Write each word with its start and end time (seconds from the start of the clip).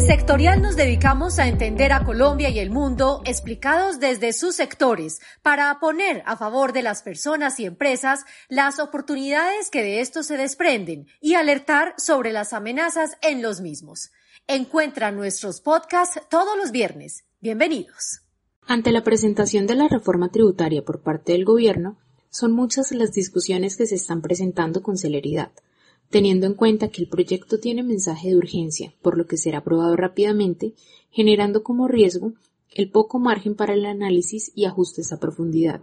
En 0.00 0.06
Sectorial 0.06 0.62
nos 0.62 0.76
dedicamos 0.76 1.38
a 1.38 1.46
entender 1.46 1.92
a 1.92 2.06
Colombia 2.06 2.48
y 2.48 2.58
el 2.58 2.70
mundo 2.70 3.20
explicados 3.26 4.00
desde 4.00 4.32
sus 4.32 4.56
sectores 4.56 5.20
para 5.42 5.78
poner 5.78 6.22
a 6.24 6.38
favor 6.38 6.72
de 6.72 6.80
las 6.80 7.02
personas 7.02 7.60
y 7.60 7.66
empresas 7.66 8.24
las 8.48 8.78
oportunidades 8.78 9.68
que 9.68 9.82
de 9.82 10.00
esto 10.00 10.22
se 10.22 10.38
desprenden 10.38 11.06
y 11.20 11.34
alertar 11.34 11.92
sobre 11.98 12.32
las 12.32 12.54
amenazas 12.54 13.18
en 13.20 13.42
los 13.42 13.60
mismos. 13.60 14.10
Encuentra 14.46 15.12
nuestros 15.12 15.60
podcasts 15.60 16.18
todos 16.30 16.56
los 16.56 16.70
viernes. 16.70 17.24
Bienvenidos. 17.42 18.22
Ante 18.66 18.92
la 18.92 19.04
presentación 19.04 19.66
de 19.66 19.74
la 19.74 19.86
reforma 19.86 20.30
tributaria 20.30 20.82
por 20.82 21.02
parte 21.02 21.32
del 21.32 21.44
gobierno, 21.44 21.98
son 22.30 22.52
muchas 22.52 22.90
las 22.92 23.12
discusiones 23.12 23.76
que 23.76 23.84
se 23.84 23.96
están 23.96 24.22
presentando 24.22 24.82
con 24.82 24.96
celeridad, 24.96 25.52
teniendo 26.10 26.46
en 26.46 26.54
cuenta 26.54 26.88
que 26.88 27.02
el 27.02 27.08
proyecto 27.08 27.58
tiene 27.58 27.82
mensaje 27.82 28.28
de 28.28 28.36
urgencia, 28.36 28.92
por 29.00 29.16
lo 29.16 29.26
que 29.26 29.36
será 29.36 29.58
aprobado 29.58 29.96
rápidamente, 29.96 30.74
generando 31.10 31.62
como 31.62 31.88
riesgo 31.88 32.32
el 32.72 32.90
poco 32.90 33.18
margen 33.18 33.54
para 33.54 33.74
el 33.74 33.86
análisis 33.86 34.52
y 34.54 34.64
ajustes 34.64 35.12
a 35.12 35.20
profundidad. 35.20 35.80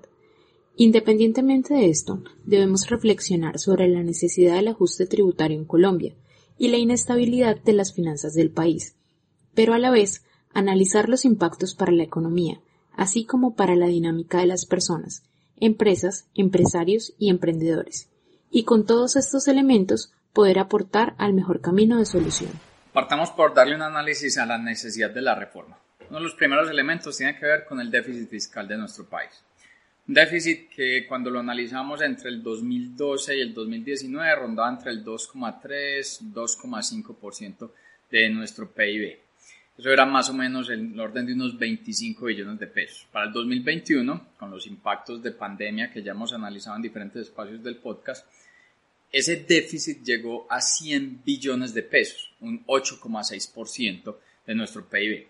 Independientemente 0.75 1.73
de 1.73 1.89
esto, 1.89 2.21
debemos 2.45 2.89
reflexionar 2.89 3.57
sobre 3.57 3.87
la 3.87 4.03
necesidad 4.03 4.55
del 4.55 4.67
ajuste 4.67 5.07
tributario 5.07 5.57
en 5.57 5.65
Colombia 5.65 6.13
y 6.57 6.67
la 6.67 6.77
inestabilidad 6.77 7.57
de 7.61 7.73
las 7.73 7.93
finanzas 7.93 8.33
del 8.33 8.51
país, 8.51 8.95
pero 9.55 9.73
a 9.73 9.79
la 9.79 9.89
vez 9.89 10.23
analizar 10.53 11.09
los 11.09 11.25
impactos 11.25 11.73
para 11.73 11.91
la 11.91 12.03
economía, 12.03 12.61
así 12.93 13.25
como 13.25 13.55
para 13.55 13.75
la 13.75 13.87
dinámica 13.87 14.39
de 14.39 14.47
las 14.47 14.65
personas, 14.65 15.23
empresas, 15.59 16.25
empresarios 16.35 17.13
y 17.17 17.29
emprendedores, 17.29 18.09
y 18.51 18.63
con 18.63 18.85
todos 18.85 19.15
estos 19.15 19.47
elementos 19.47 20.11
poder 20.37 20.59
aportar 20.59 21.15
al 21.17 21.33
mejor 21.33 21.61
camino 21.61 21.97
de 21.97 22.05
solución. 22.05 22.51
Partamos 22.93 23.31
por 23.31 23.55
darle 23.55 23.73
un 23.73 23.81
análisis 23.81 24.37
a 24.37 24.45
la 24.45 24.59
necesidad 24.59 25.09
de 25.09 25.23
la 25.23 25.33
reforma. 25.33 25.79
Uno 26.09 26.19
de 26.19 26.25
los 26.25 26.35
primeros 26.35 26.69
elementos 26.69 27.17
tiene 27.17 27.35
que 27.39 27.47
ver 27.47 27.65
con 27.65 27.79
el 27.79 27.89
déficit 27.89 28.29
fiscal 28.29 28.67
de 28.67 28.77
nuestro 28.77 29.05
país. 29.05 29.31
Un 30.07 30.13
déficit 30.13 30.69
que 30.69 31.07
cuando 31.07 31.31
lo 31.31 31.39
analizamos 31.39 32.03
entre 32.03 32.29
el 32.29 32.43
2012 32.43 33.35
y 33.35 33.41
el 33.41 33.51
2019 33.51 34.35
rondaba 34.35 34.69
entre 34.69 34.91
el 34.91 35.03
2,3 35.03 36.31
2,5% 36.31 37.71
de 38.11 38.29
nuestro 38.29 38.69
PIB. 38.71 39.17
Eso 39.75 39.89
era 39.89 40.05
más 40.05 40.29
o 40.29 40.35
menos 40.35 40.69
el 40.69 40.99
orden 40.99 41.25
de 41.25 41.33
unos 41.33 41.57
25 41.57 42.27
billones 42.27 42.59
de 42.59 42.67
pesos. 42.67 43.07
Para 43.11 43.25
el 43.25 43.33
2021, 43.33 44.27
con 44.37 44.51
los 44.51 44.67
impactos 44.67 45.23
de 45.23 45.31
pandemia 45.31 45.89
que 45.91 46.03
ya 46.03 46.11
hemos 46.11 46.31
analizado 46.31 46.75
en 46.75 46.83
diferentes 46.83 47.23
espacios 47.23 47.63
del 47.63 47.77
podcast, 47.77 48.27
ese 49.11 49.37
déficit 49.37 50.03
llegó 50.03 50.45
a 50.49 50.61
100 50.61 51.23
billones 51.23 51.73
de 51.73 51.83
pesos, 51.83 52.31
un 52.41 52.65
8,6% 52.65 54.17
de 54.45 54.55
nuestro 54.55 54.87
PIB. 54.87 55.27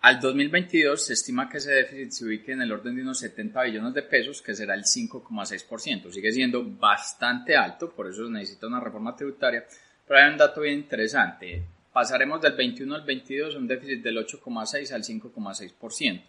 Al 0.00 0.20
2022 0.20 1.06
se 1.06 1.14
estima 1.14 1.48
que 1.48 1.58
ese 1.58 1.72
déficit 1.72 2.10
se 2.10 2.24
ubique 2.26 2.52
en 2.52 2.62
el 2.62 2.72
orden 2.72 2.94
de 2.94 3.02
unos 3.02 3.20
70 3.20 3.62
billones 3.62 3.94
de 3.94 4.02
pesos, 4.02 4.42
que 4.42 4.54
será 4.54 4.74
el 4.74 4.84
5,6%. 4.84 6.10
Sigue 6.10 6.32
siendo 6.32 6.62
bastante 6.62 7.56
alto, 7.56 7.90
por 7.90 8.08
eso 8.08 8.26
se 8.26 8.32
necesita 8.32 8.66
una 8.66 8.80
reforma 8.80 9.16
tributaria. 9.16 9.64
Pero 10.06 10.20
hay 10.20 10.30
un 10.30 10.36
dato 10.36 10.60
bien 10.60 10.74
interesante 10.74 11.62
pasaremos 11.94 12.42
del 12.42 12.54
21 12.54 12.92
al 12.92 13.02
22 13.02 13.54
a 13.54 13.58
un 13.58 13.68
déficit 13.68 14.02
del 14.02 14.18
8,6 14.18 14.92
al 14.92 15.04
5,6%. 15.04 16.22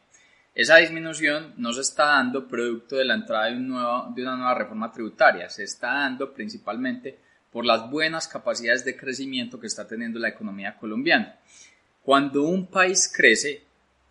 Esa 0.56 0.78
disminución 0.78 1.54
no 1.58 1.74
se 1.74 1.82
está 1.82 2.06
dando 2.06 2.48
producto 2.48 2.96
de 2.96 3.04
la 3.04 3.16
entrada 3.16 3.48
de, 3.48 3.58
un 3.58 4.16
de 4.16 4.22
una 4.22 4.38
nueva 4.38 4.56
reforma 4.56 4.90
tributaria, 4.90 5.50
se 5.50 5.66
está 5.66 5.88
dando 5.88 6.34
principalmente 6.34 7.20
por 7.52 7.66
las 7.66 7.90
buenas 7.92 8.30
capacidades 8.30 8.86
de 8.86 8.96
crecimiento 8.96 9.60
que 9.60 9.68
está 9.68 9.86
teniendo 9.86 10.18
la 10.18 10.30
economía 10.30 10.78
colombiana. 10.78 11.40
Cuando 12.02 12.44
un 12.44 12.68
país 12.68 13.12
crece, 13.14 13.64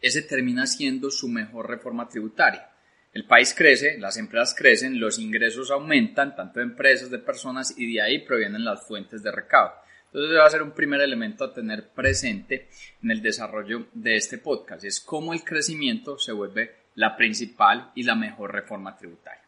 ese 0.02 0.20
termina 0.20 0.66
siendo 0.66 1.10
su 1.10 1.28
mejor 1.28 1.66
reforma 1.66 2.06
tributaria. 2.08 2.68
El 3.14 3.24
país 3.24 3.54
crece, 3.56 3.96
las 3.98 4.18
empresas 4.18 4.54
crecen, 4.54 5.00
los 5.00 5.18
ingresos 5.18 5.70
aumentan, 5.70 6.36
tanto 6.36 6.58
de 6.58 6.66
empresas, 6.66 7.10
de 7.10 7.20
personas, 7.20 7.72
y 7.78 7.90
de 7.94 8.02
ahí 8.02 8.18
provienen 8.18 8.64
las 8.64 8.86
fuentes 8.86 9.22
de 9.22 9.32
recaudo. 9.32 9.72
Entonces 10.14 10.38
va 10.38 10.46
a 10.46 10.50
ser 10.50 10.62
un 10.62 10.70
primer 10.70 11.00
elemento 11.00 11.42
a 11.42 11.52
tener 11.52 11.88
presente 11.88 12.68
en 13.02 13.10
el 13.10 13.20
desarrollo 13.20 13.88
de 13.94 14.14
este 14.14 14.38
podcast, 14.38 14.84
es 14.84 15.00
cómo 15.00 15.32
el 15.32 15.42
crecimiento 15.42 16.16
se 16.20 16.30
vuelve 16.30 16.70
la 16.94 17.16
principal 17.16 17.90
y 17.96 18.04
la 18.04 18.14
mejor 18.14 18.52
reforma 18.52 18.96
tributaria. 18.96 19.42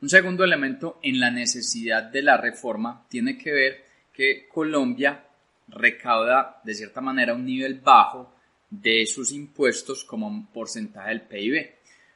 Un 0.00 0.08
segundo 0.08 0.44
elemento 0.44 1.00
en 1.02 1.18
la 1.18 1.32
necesidad 1.32 2.04
de 2.04 2.22
la 2.22 2.36
reforma 2.36 3.04
tiene 3.08 3.36
que 3.36 3.50
ver 3.50 3.84
que 4.12 4.46
Colombia 4.46 5.24
recauda 5.66 6.60
de 6.62 6.74
cierta 6.74 7.00
manera 7.00 7.34
un 7.34 7.44
nivel 7.44 7.80
bajo 7.80 8.32
de 8.70 9.04
sus 9.06 9.32
impuestos 9.32 10.04
como 10.04 10.48
porcentaje 10.52 11.08
del 11.08 11.22
PIB. 11.22 11.68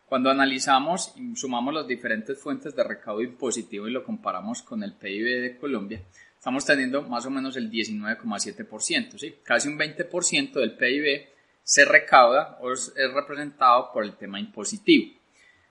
Cuando 0.06 0.30
analizamos 0.30 1.12
y 1.16 1.34
sumamos 1.34 1.74
las 1.74 1.88
diferentes 1.88 2.40
fuentes 2.40 2.76
de 2.76 2.84
recaudo 2.84 3.20
impositivo 3.20 3.88
y 3.88 3.90
lo 3.90 4.04
comparamos 4.04 4.62
con 4.62 4.84
el 4.84 4.92
PIB 4.92 5.40
de 5.40 5.56
Colombia, 5.56 6.00
estamos 6.46 6.64
teniendo 6.64 7.02
más 7.02 7.26
o 7.26 7.30
menos 7.30 7.56
el 7.56 7.68
19,7%, 7.68 9.18
¿sí? 9.18 9.34
Casi 9.42 9.66
un 9.66 9.76
20% 9.76 10.52
del 10.52 10.76
PIB 10.76 11.26
se 11.64 11.84
recauda 11.84 12.56
o 12.60 12.70
es, 12.70 12.94
representado 13.12 13.90
por 13.92 14.04
el 14.04 14.14
tema 14.14 14.38
impositivo. 14.38 15.12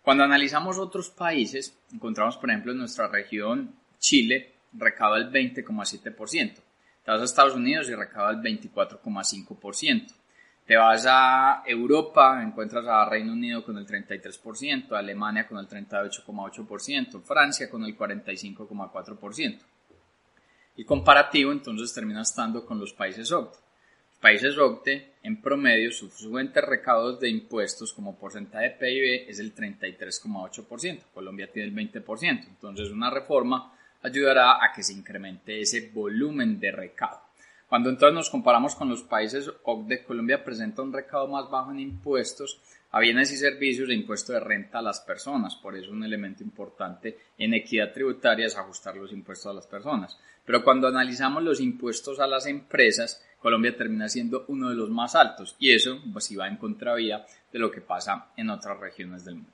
Cuando 0.02 0.26
analizamos 0.26 0.78
otros 0.78 1.10
países, 1.12 1.80
encontramos, 1.94 2.36
por 2.36 2.50
ejemplo, 2.50 2.74
en 2.74 2.80
nuestra 2.80 3.08
región, 3.08 3.74
Chile 4.00 4.56
recauda 4.74 5.18
el 5.20 5.32
20,7%. 5.32 6.56
Te 7.06 7.12
vas 7.12 7.22
a 7.22 7.24
Estados 7.24 7.56
Unidos 7.56 7.88
y 7.88 7.96
recauda 7.96 8.32
el 8.32 8.42
24,5%. 8.42 10.14
Te 10.66 10.76
vas 10.76 11.06
a 11.08 11.64
Europa, 11.66 12.44
encuentras 12.44 12.86
a 12.86 13.10
Reino 13.10 13.32
Unido 13.32 13.64
con 13.64 13.78
el 13.78 13.88
33%, 13.88 14.92
Alemania 14.92 15.48
con 15.48 15.58
el 15.58 15.70
38,8%, 15.70 17.22
Francia 17.22 17.70
con 17.70 17.86
el 17.86 17.98
45,4%. 17.98 19.60
El 20.78 20.86
comparativo 20.86 21.54
entonces 21.54 21.94
termina 21.94 22.22
estando 22.22 22.66
con 22.66 22.80
los 22.80 22.92
países 22.92 23.32
OCDE. 23.32 23.58
Los 24.10 24.20
países 24.20 24.58
OCDE, 24.58 25.14
en 25.24 25.42
promedio, 25.42 25.92
su 25.92 26.10
fuente 26.10 26.60
recaudos 26.60 27.20
de 27.20 27.30
impuestos 27.30 27.94
como 27.94 28.18
porcentaje 28.18 28.66
de 28.66 28.72
PIB 28.72 29.30
es 29.30 29.40
el 29.40 29.56
33,8%. 29.56 31.00
Colombia 31.14 31.50
tiene 31.52 31.70
el 31.70 31.76
20%. 31.76 32.48
Entonces, 32.48 32.90
una 32.90 33.10
reforma 33.10 33.74
ayudará 34.02 34.64
a 34.64 34.74
que 34.74 34.84
se 34.84 34.94
incremente 34.94 35.62
ese 35.62 35.92
volumen 35.94 36.60
de 36.60 36.72
recaudo. 36.72 37.22
Cuando 37.70 37.90
entonces 37.90 38.14
nos 38.14 38.30
comparamos 38.30 38.76
con 38.76 38.90
los 38.90 39.04
países 39.04 39.50
OCDE, 39.64 40.04
Colombia 40.04 40.44
presenta 40.44 40.82
un 40.82 40.94
recaudo 40.94 41.30
más 41.30 41.50
bajo 41.50 41.72
en 41.72 41.80
impuestos 41.80 42.60
a 42.96 43.02
bienes 43.02 43.30
y 43.34 43.36
servicios 43.36 43.90
de 43.90 43.94
impuesto 43.94 44.32
de 44.32 44.40
renta 44.40 44.80
a 44.80 44.82
las 44.82 45.02
personas. 45.02 45.58
Por 45.58 45.76
eso 45.76 45.92
un 45.92 46.06
elemento 46.06 46.44
importante 46.44 47.18
en 47.38 47.54
equidad 47.54 47.92
tributaria 47.92 48.46
es 48.46 48.56
ajustar 48.56 48.96
los 48.96 49.12
impuestos 49.12 49.52
a 49.52 49.54
las 49.54 49.68
personas. 49.68 50.18
Pero 50.46 50.64
cuando 50.64 50.88
analizamos 50.88 51.44
los 51.44 51.60
impuestos 51.60 52.22
a 52.22 52.28
las 52.28 52.46
empresas, 52.46 53.22
Colombia 53.38 53.76
termina 53.76 54.08
siendo 54.08 54.46
uno 54.48 54.70
de 54.70 54.76
los 54.76 54.90
más 54.90 55.14
altos 55.14 55.58
y 55.60 55.74
eso 55.74 56.02
pues 56.14 56.34
va 56.40 56.48
en 56.48 56.56
contravía 56.56 57.26
de 57.52 57.60
lo 57.60 57.70
que 57.70 57.82
pasa 57.82 58.28
en 58.38 58.50
otras 58.50 58.80
regiones 58.80 59.26
del 59.26 59.36
mundo. 59.36 59.52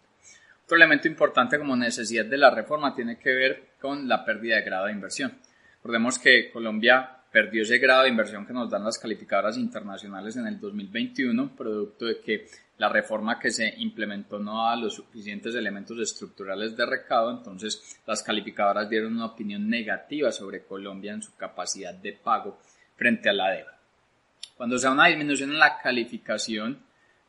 Otro 0.63 0.77
elemento 0.77 1.07
importante 1.07 1.57
como 1.57 1.75
necesidad 1.75 2.25
de 2.25 2.38
la 2.38 2.51
reforma 2.51 2.93
tiene 2.93 3.17
que 3.17 3.33
ver 3.33 3.69
con 3.81 4.07
la 4.07 4.23
pérdida 4.23 4.57
de 4.57 4.61
grado 4.61 4.85
de 4.85 4.91
inversión. 4.91 5.33
Recordemos 5.77 6.19
que 6.19 6.51
Colombia 6.51 7.21
perdió 7.31 7.63
ese 7.63 7.77
grado 7.77 8.03
de 8.03 8.09
inversión 8.09 8.45
que 8.45 8.53
nos 8.53 8.69
dan 8.69 8.83
las 8.83 8.99
calificadoras 8.99 9.57
internacionales 9.57 10.35
en 10.35 10.47
el 10.47 10.59
2021, 10.59 11.55
producto 11.55 12.05
de 12.05 12.19
que 12.19 12.47
la 12.81 12.89
reforma 12.89 13.37
que 13.37 13.51
se 13.51 13.75
implementó 13.77 14.39
no 14.39 14.65
da 14.65 14.75
los 14.75 14.95
suficientes 14.95 15.53
elementos 15.53 15.99
estructurales 15.99 16.75
de 16.75 16.83
recaudo, 16.83 17.29
entonces 17.29 17.99
las 18.07 18.23
calificadoras 18.23 18.89
dieron 18.89 19.13
una 19.13 19.27
opinión 19.27 19.69
negativa 19.69 20.31
sobre 20.31 20.65
Colombia 20.65 21.13
en 21.13 21.21
su 21.21 21.35
capacidad 21.35 21.93
de 21.93 22.13
pago 22.13 22.57
frente 22.95 23.29
a 23.29 23.33
la 23.33 23.51
deuda. 23.51 23.77
Cuando 24.57 24.79
se 24.79 24.87
da 24.87 24.93
una 24.93 25.05
disminución 25.05 25.51
en 25.51 25.59
la 25.59 25.77
calificación, 25.77 26.79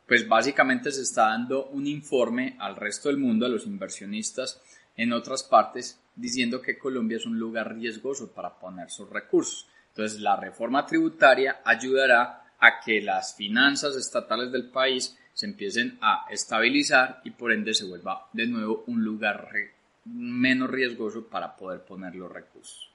pues 0.07 0.27
básicamente 0.27 0.91
se 0.91 1.03
está 1.03 1.25
dando 1.27 1.67
un 1.67 1.85
informe 1.85 2.55
al 2.57 2.75
resto 2.75 3.09
del 3.09 3.19
mundo, 3.19 3.45
a 3.45 3.49
los 3.49 3.67
inversionistas 3.67 4.59
en 4.97 5.13
otras 5.13 5.43
partes 5.43 5.99
diciendo 6.15 6.63
que 6.63 6.79
Colombia 6.79 7.17
es 7.17 7.27
un 7.27 7.37
lugar 7.37 7.75
riesgoso 7.75 8.31
para 8.31 8.57
poner 8.57 8.89
sus 8.89 9.07
recursos. 9.07 9.67
Entonces 9.89 10.19
la 10.19 10.35
reforma 10.35 10.83
tributaria 10.87 11.61
ayudará 11.63 12.41
a 12.57 12.79
que 12.83 13.01
las 13.01 13.35
finanzas 13.35 13.95
estatales 13.95 14.51
del 14.51 14.71
país 14.71 15.15
se 15.43 15.47
empiecen 15.47 15.97
a 15.99 16.25
estabilizar 16.29 17.19
y 17.25 17.31
por 17.31 17.51
ende 17.51 17.73
se 17.73 17.83
vuelva 17.83 18.29
de 18.31 18.47
nuevo 18.47 18.85
un 18.87 19.03
lugar 19.03 19.49
menos 20.05 20.69
riesgoso 20.69 21.27
para 21.27 21.53
poder 21.57 21.81
poner 21.81 22.15
los 22.15 22.31
recursos. 22.31 22.89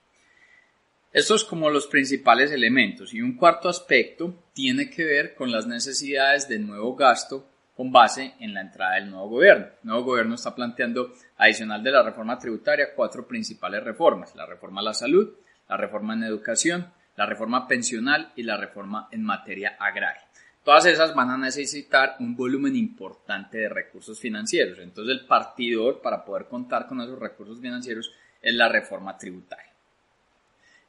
Estos 1.12 1.44
como 1.44 1.68
los 1.68 1.86
principales 1.86 2.50
elementos 2.50 3.12
y 3.12 3.20
un 3.20 3.36
cuarto 3.36 3.68
aspecto 3.68 4.44
tiene 4.54 4.88
que 4.88 5.04
ver 5.04 5.34
con 5.34 5.52
las 5.52 5.66
necesidades 5.66 6.48
de 6.48 6.58
nuevo 6.58 6.96
gasto 6.96 7.46
con 7.76 7.92
base 7.92 8.32
en 8.40 8.54
la 8.54 8.62
entrada 8.62 8.94
del 8.94 9.10
nuevo 9.10 9.28
gobierno. 9.28 9.66
El 9.66 9.88
nuevo 9.90 10.04
gobierno 10.04 10.36
está 10.36 10.54
planteando, 10.54 11.12
adicional 11.36 11.82
de 11.82 11.90
la 11.90 12.02
reforma 12.02 12.38
tributaria, 12.38 12.94
cuatro 12.96 13.28
principales 13.28 13.84
reformas. 13.84 14.34
La 14.34 14.46
reforma 14.46 14.80
a 14.80 14.84
la 14.84 14.94
salud, 14.94 15.34
la 15.68 15.76
reforma 15.76 16.14
en 16.14 16.22
educación, 16.22 16.90
la 17.14 17.26
reforma 17.26 17.68
pensional 17.68 18.32
y 18.36 18.42
la 18.42 18.56
reforma 18.56 19.08
en 19.12 19.22
materia 19.22 19.76
agraria. 19.78 20.22
Todas 20.68 20.84
esas 20.84 21.14
van 21.14 21.30
a 21.30 21.38
necesitar 21.38 22.16
un 22.20 22.36
volumen 22.36 22.76
importante 22.76 23.56
de 23.56 23.70
recursos 23.70 24.20
financieros. 24.20 24.78
Entonces 24.80 25.18
el 25.18 25.24
partidor 25.24 26.02
para 26.02 26.22
poder 26.26 26.44
contar 26.44 26.86
con 26.86 27.00
esos 27.00 27.18
recursos 27.18 27.58
financieros 27.58 28.12
es 28.42 28.52
la 28.52 28.68
reforma 28.68 29.16
tributaria. 29.16 29.72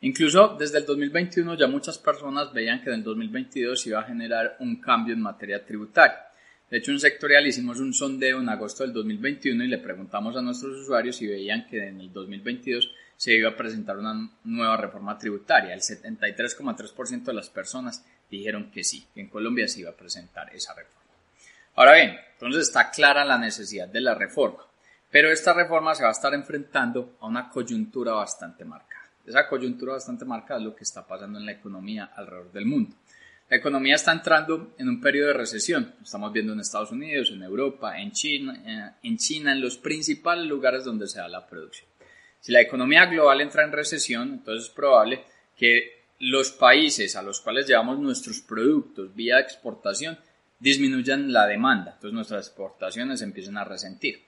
Incluso 0.01 0.57
desde 0.59 0.79
el 0.79 0.85
2021 0.85 1.55
ya 1.55 1.67
muchas 1.67 1.97
personas 1.97 2.51
veían 2.51 2.81
que 2.81 2.89
en 2.89 2.95
el 2.95 3.03
2022 3.05 3.87
iba 3.87 4.01
a 4.01 4.03
generar 4.03 4.57
un 4.59 4.81
cambio 4.81 5.13
en 5.13 5.21
materia 5.21 5.65
tributaria. 5.65 6.25
De 6.69 6.79
hecho, 6.79 6.91
en 6.91 6.99
sectorial 6.99 7.47
hicimos 7.47 7.79
un 7.79 7.93
sondeo 7.93 8.41
en 8.41 8.49
agosto 8.49 8.83
del 8.83 8.91
2021 8.91 9.63
y 9.63 9.67
le 9.69 9.77
preguntamos 9.77 10.35
a 10.35 10.41
nuestros 10.41 10.77
usuarios 10.77 11.15
si 11.15 11.25
veían 11.25 11.65
que 11.67 11.87
en 11.87 12.01
el 12.01 12.11
2022 12.11 12.91
se 13.15 13.33
iba 13.33 13.49
a 13.51 13.55
presentar 13.55 13.97
una 13.97 14.29
nueva 14.43 14.75
reforma 14.75 15.17
tributaria. 15.17 15.73
El 15.73 15.79
73,3% 15.79 17.23
de 17.23 17.33
las 17.33 17.49
personas 17.49 18.05
dijeron 18.29 18.71
que 18.71 18.83
sí, 18.83 19.07
que 19.13 19.21
en 19.21 19.29
Colombia 19.29 19.67
se 19.67 19.81
iba 19.81 19.91
a 19.91 19.95
presentar 19.95 20.53
esa 20.55 20.73
reforma. 20.73 20.99
Ahora 21.75 21.95
bien, 21.95 22.17
entonces 22.33 22.63
está 22.67 22.91
clara 22.91 23.23
la 23.25 23.37
necesidad 23.37 23.87
de 23.87 24.01
la 24.01 24.15
reforma, 24.15 24.65
pero 25.09 25.31
esta 25.31 25.53
reforma 25.53 25.95
se 25.95 26.03
va 26.03 26.09
a 26.09 26.13
estar 26.13 26.33
enfrentando 26.33 27.17
a 27.21 27.27
una 27.27 27.49
coyuntura 27.49 28.13
bastante 28.13 28.65
marcada. 28.65 29.05
Esa 29.25 29.47
coyuntura 29.47 29.93
bastante 29.93 30.25
marcada 30.25 30.59
es 30.59 30.65
lo 30.65 30.75
que 30.75 30.83
está 30.83 31.05
pasando 31.05 31.39
en 31.39 31.45
la 31.45 31.51
economía 31.51 32.11
alrededor 32.15 32.51
del 32.51 32.65
mundo. 32.65 32.95
La 33.49 33.57
economía 33.57 33.95
está 33.95 34.11
entrando 34.11 34.73
en 34.77 34.87
un 34.89 35.01
periodo 35.01 35.29
de 35.29 35.33
recesión. 35.33 35.95
Estamos 36.03 36.31
viendo 36.31 36.53
en 36.53 36.59
Estados 36.59 36.91
Unidos, 36.91 37.31
en 37.31 37.41
Europa, 37.41 37.99
en 37.99 38.11
China, 38.11 38.61
eh, 38.63 39.07
en 39.07 39.17
China, 39.17 39.51
en 39.51 39.61
los 39.61 39.77
principales 39.77 40.45
lugares 40.45 40.83
donde 40.83 41.07
se 41.07 41.17
da 41.17 41.27
la 41.27 41.47
producción. 41.47 41.89
Si 42.39 42.51
la 42.51 42.61
economía 42.61 43.07
global 43.07 43.41
entra 43.41 43.63
en 43.63 43.71
recesión, 43.71 44.33
entonces 44.33 44.65
es 44.65 44.71
probable 44.71 45.23
que 45.57 45.98
los 46.19 46.51
países 46.51 47.15
a 47.15 47.21
los 47.21 47.39
cuales 47.41 47.65
llevamos 47.65 47.97
nuestros 47.99 48.41
productos 48.41 49.15
vía 49.15 49.39
exportación 49.39 50.19
disminuyan 50.59 51.31
la 51.31 51.47
demanda, 51.47 51.93
entonces 51.93 52.13
nuestras 52.13 52.47
exportaciones 52.47 53.21
empiezan 53.21 53.57
a 53.57 53.63
resentir. 53.63 54.23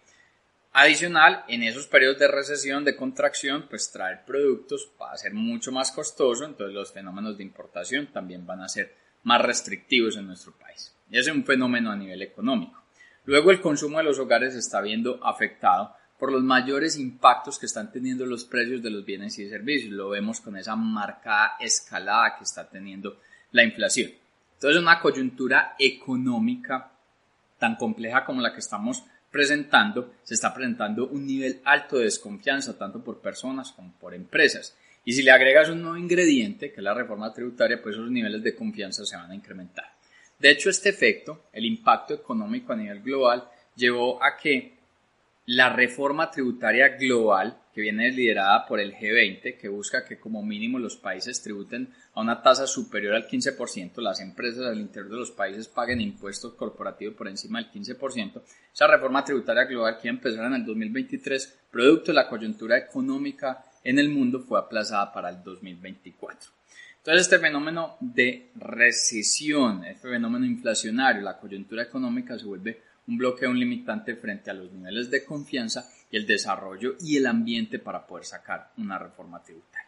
Adicional, 0.73 1.43
en 1.49 1.63
esos 1.63 1.87
periodos 1.87 2.19
de 2.19 2.29
recesión, 2.29 2.85
de 2.85 2.95
contracción, 2.95 3.67
pues 3.69 3.91
traer 3.91 4.23
productos 4.25 4.89
va 4.99 5.11
a 5.11 5.17
ser 5.17 5.33
mucho 5.33 5.73
más 5.73 5.91
costoso, 5.91 6.45
entonces 6.45 6.73
los 6.73 6.93
fenómenos 6.93 7.37
de 7.37 7.43
importación 7.43 8.07
también 8.07 8.45
van 8.45 8.61
a 8.61 8.69
ser 8.69 8.95
más 9.23 9.41
restrictivos 9.41 10.15
en 10.15 10.27
nuestro 10.27 10.53
país. 10.53 10.95
Ese 11.09 11.29
es 11.29 11.35
un 11.35 11.43
fenómeno 11.43 11.91
a 11.91 11.97
nivel 11.97 12.21
económico. 12.21 12.81
Luego 13.25 13.51
el 13.51 13.59
consumo 13.59 13.97
de 13.97 14.05
los 14.05 14.17
hogares 14.17 14.55
está 14.55 14.79
viendo 14.79 15.19
afectado 15.25 15.93
por 16.21 16.31
los 16.31 16.43
mayores 16.43 16.99
impactos 16.99 17.57
que 17.57 17.65
están 17.65 17.91
teniendo 17.91 18.27
los 18.27 18.45
precios 18.45 18.83
de 18.83 18.91
los 18.91 19.03
bienes 19.03 19.39
y 19.39 19.49
servicios. 19.49 19.91
Lo 19.91 20.09
vemos 20.09 20.39
con 20.39 20.55
esa 20.55 20.75
marcada 20.75 21.53
escalada 21.59 22.37
que 22.37 22.43
está 22.43 22.69
teniendo 22.69 23.17
la 23.53 23.63
inflación. 23.63 24.11
Entonces, 24.53 24.79
una 24.79 24.99
coyuntura 24.99 25.75
económica 25.79 26.91
tan 27.57 27.75
compleja 27.75 28.23
como 28.23 28.39
la 28.39 28.53
que 28.53 28.59
estamos 28.59 29.03
presentando, 29.31 30.13
se 30.21 30.35
está 30.35 30.53
presentando 30.53 31.07
un 31.07 31.25
nivel 31.25 31.59
alto 31.65 31.97
de 31.97 32.03
desconfianza 32.03 32.77
tanto 32.77 33.03
por 33.03 33.19
personas 33.19 33.71
como 33.71 33.91
por 33.93 34.13
empresas. 34.13 34.77
Y 35.03 35.13
si 35.13 35.23
le 35.23 35.31
agregas 35.31 35.69
un 35.69 35.81
nuevo 35.81 35.97
ingrediente, 35.97 36.69
que 36.69 36.77
es 36.77 36.83
la 36.83 36.93
reforma 36.93 37.33
tributaria, 37.33 37.81
pues 37.81 37.95
esos 37.95 38.11
niveles 38.11 38.43
de 38.43 38.53
confianza 38.53 39.03
se 39.05 39.15
van 39.15 39.31
a 39.31 39.35
incrementar. 39.35 39.91
De 40.37 40.51
hecho, 40.51 40.69
este 40.69 40.89
efecto, 40.89 41.45
el 41.51 41.65
impacto 41.65 42.13
económico 42.13 42.73
a 42.73 42.75
nivel 42.75 43.01
global, 43.01 43.43
llevó 43.75 44.23
a 44.23 44.37
que 44.37 44.80
la 45.45 45.73
reforma 45.73 46.29
tributaria 46.29 46.89
global, 46.89 47.57
que 47.73 47.81
viene 47.81 48.11
liderada 48.11 48.65
por 48.67 48.79
el 48.79 48.93
G20, 48.93 49.57
que 49.57 49.69
busca 49.69 50.05
que 50.05 50.19
como 50.19 50.43
mínimo 50.43 50.77
los 50.77 50.97
países 50.97 51.41
tributen 51.41 51.89
a 52.13 52.21
una 52.21 52.41
tasa 52.41 52.67
superior 52.67 53.15
al 53.15 53.27
15%, 53.27 54.01
las 54.01 54.19
empresas 54.19 54.65
al 54.65 54.79
interior 54.79 55.09
de 55.09 55.17
los 55.17 55.31
países 55.31 55.67
paguen 55.67 56.01
impuestos 56.01 56.53
corporativos 56.53 57.15
por 57.15 57.27
encima 57.27 57.59
del 57.59 57.71
15%. 57.71 58.41
Esa 58.73 58.87
reforma 58.87 59.23
tributaria 59.23 59.63
global 59.63 59.97
que 60.01 60.09
empezar 60.09 60.45
en 60.45 60.53
el 60.53 60.65
2023, 60.65 61.59
producto 61.71 62.11
de 62.11 62.15
la 62.15 62.27
coyuntura 62.27 62.77
económica 62.77 63.65
en 63.83 63.99
el 63.99 64.09
mundo, 64.09 64.41
fue 64.41 64.59
aplazada 64.59 65.11
para 65.11 65.29
el 65.29 65.41
2024. 65.41 66.51
Entonces 66.97 67.21
este 67.21 67.39
fenómeno 67.39 67.97
de 67.99 68.51
recesión, 68.57 69.85
este 69.85 70.07
fenómeno 70.07 70.45
inflacionario, 70.45 71.23
la 71.23 71.39
coyuntura 71.39 71.81
económica 71.81 72.37
se 72.37 72.45
vuelve 72.45 72.90
un 73.11 73.17
bloqueo, 73.17 73.49
un 73.49 73.59
limitante 73.59 74.15
frente 74.15 74.49
a 74.49 74.53
los 74.53 74.71
niveles 74.71 75.11
de 75.11 75.25
confianza 75.25 75.91
el 76.11 76.25
desarrollo 76.25 76.95
y 77.01 77.17
el 77.17 77.27
ambiente 77.27 77.77
para 77.77 78.07
poder 78.07 78.25
sacar 78.25 78.71
una 78.77 78.97
reforma 78.97 79.43
tributaria. 79.43 79.87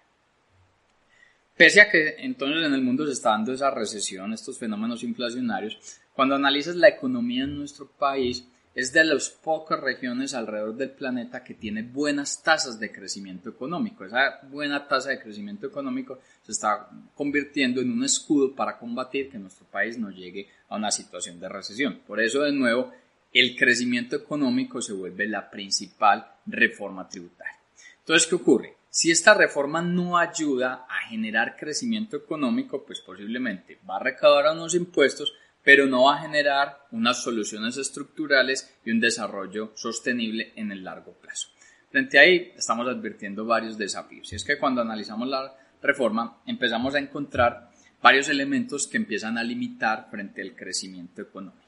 Pese 1.55 1.81
a 1.81 1.89
que 1.89 2.15
entonces 2.19 2.65
en 2.65 2.73
el 2.73 2.81
mundo 2.81 3.05
se 3.05 3.13
está 3.13 3.29
dando 3.29 3.53
esa 3.53 3.71
recesión, 3.71 4.33
estos 4.33 4.57
fenómenos 4.57 5.03
inflacionarios, 5.03 5.77
cuando 6.13 6.35
analizas 6.35 6.75
la 6.75 6.89
economía 6.89 7.45
en 7.45 7.57
nuestro 7.57 7.87
país, 7.87 8.45
es 8.75 8.91
de 8.91 9.03
las 9.03 9.29
pocas 9.29 9.79
regiones 9.79 10.33
alrededor 10.33 10.75
del 10.75 10.89
planeta 10.89 11.43
que 11.43 11.53
tiene 11.53 11.83
buenas 11.83 12.41
tasas 12.41 12.79
de 12.79 12.91
crecimiento 12.91 13.49
económico. 13.49 14.03
Esa 14.03 14.39
buena 14.49 14.87
tasa 14.87 15.11
de 15.11 15.21
crecimiento 15.21 15.67
económico 15.67 16.19
se 16.41 16.53
está 16.53 16.89
convirtiendo 17.13 17.81
en 17.81 17.91
un 17.91 18.03
escudo 18.03 18.55
para 18.55 18.79
combatir 18.79 19.29
que 19.29 19.37
nuestro 19.37 19.67
país 19.67 19.99
no 19.99 20.09
llegue 20.09 20.47
a 20.69 20.75
una 20.75 20.89
situación 20.89 21.39
de 21.39 21.49
recesión. 21.49 21.99
Por 22.07 22.19
eso, 22.19 22.41
de 22.41 22.51
nuevo, 22.51 22.91
el 23.33 23.55
crecimiento 23.55 24.15
económico 24.15 24.81
se 24.81 24.93
vuelve 24.93 25.27
la 25.27 25.49
principal 25.49 26.25
reforma 26.45 27.07
tributaria. 27.07 27.59
Entonces, 27.99 28.27
¿qué 28.27 28.35
ocurre? 28.35 28.77
Si 28.89 29.09
esta 29.09 29.33
reforma 29.33 29.81
no 29.81 30.17
ayuda 30.19 30.85
a 30.87 31.07
generar 31.09 31.55
crecimiento 31.55 32.15
económico, 32.15 32.85
pues 32.85 33.01
posiblemente 33.01 33.79
va 33.89 33.95
a 33.95 34.03
recaudar 34.03 34.53
unos 34.53 34.75
impuestos, 34.75 35.33
pero 35.63 35.87
no 35.87 36.03
va 36.03 36.17
a 36.17 36.21
generar 36.21 36.85
unas 36.91 37.23
soluciones 37.23 37.77
estructurales 37.77 38.71
y 38.85 38.91
un 38.91 38.99
desarrollo 38.99 39.71
sostenible 39.75 40.53
en 40.55 40.71
el 40.71 40.83
largo 40.83 41.13
plazo. 41.13 41.49
Frente 41.89 42.19
a 42.19 42.21
ahí 42.21 42.53
estamos 42.55 42.87
advirtiendo 42.87 43.45
varios 43.45 43.77
desafíos. 43.77 44.31
Y 44.31 44.35
es 44.35 44.43
que 44.43 44.59
cuando 44.59 44.81
analizamos 44.81 45.27
la 45.27 45.55
reforma 45.81 46.41
empezamos 46.45 46.93
a 46.93 46.99
encontrar 46.99 47.71
varios 48.01 48.29
elementos 48.29 48.85
que 48.85 48.97
empiezan 48.97 49.37
a 49.37 49.43
limitar 49.43 50.07
frente 50.11 50.41
al 50.41 50.55
crecimiento 50.55 51.21
económico. 51.21 51.62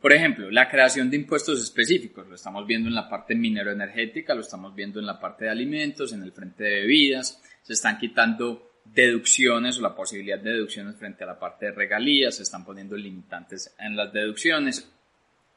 Por 0.00 0.14
ejemplo, 0.14 0.50
la 0.50 0.68
creación 0.68 1.10
de 1.10 1.16
impuestos 1.16 1.60
específicos, 1.60 2.26
lo 2.26 2.34
estamos 2.34 2.66
viendo 2.66 2.88
en 2.88 2.94
la 2.94 3.08
parte 3.08 3.34
minero-energética, 3.34 4.34
lo 4.34 4.40
estamos 4.40 4.74
viendo 4.74 4.98
en 4.98 5.04
la 5.04 5.20
parte 5.20 5.44
de 5.44 5.50
alimentos, 5.50 6.14
en 6.14 6.22
el 6.22 6.32
frente 6.32 6.64
de 6.64 6.80
bebidas, 6.80 7.42
se 7.62 7.74
están 7.74 7.98
quitando 7.98 8.70
deducciones 8.82 9.78
o 9.78 9.82
la 9.82 9.94
posibilidad 9.94 10.38
de 10.38 10.52
deducciones 10.52 10.96
frente 10.96 11.24
a 11.24 11.26
la 11.26 11.38
parte 11.38 11.66
de 11.66 11.72
regalías, 11.72 12.36
se 12.36 12.44
están 12.44 12.64
poniendo 12.64 12.96
limitantes 12.96 13.74
en 13.78 13.94
las 13.94 14.10
deducciones. 14.10 14.90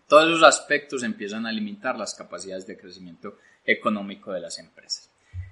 Todos 0.09 0.27
esos 0.27 0.43
aspectos 0.43 1.03
empiezan 1.03 1.45
a 1.45 1.51
limitar 1.51 1.97
las 1.97 2.13
capacidades 2.13 2.67
de 2.67 2.77
crecimiento 2.77 3.38
económico 3.65 4.33
de 4.33 4.41
las 4.41 4.59
empresas. 4.59 5.09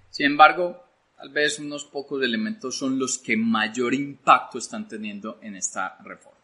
Sin 0.10 0.26
embargo, 0.26 0.86
tal 1.18 1.30
vez 1.30 1.60
unos 1.60 1.86
pocos 1.86 2.22
elementos 2.22 2.78
son 2.78 3.00
los 3.00 3.18
que 3.18 3.38
mayor 3.38 3.94
impacto 3.94 4.58
están 4.58 4.90
teniendo 4.90 5.40
en 5.42 5.56
esta 5.56 5.98
reforma. 6.04 6.41